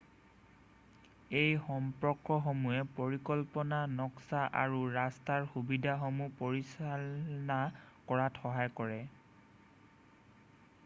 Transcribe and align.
এই 1.39 1.49
সম্পৰ্কসমূহে 1.65 2.77
পৰিকল্পনা 2.99 3.81
নক্সা 3.97 4.39
আৰু 4.61 4.79
ৰাস্তাৰ 4.95 5.45
সুবিধাসমূহ 5.51 6.31
পৰিচালনা 6.39 7.59
কৰাত 8.13 8.41
সহায় 8.47 8.73
কৰে 8.81 8.97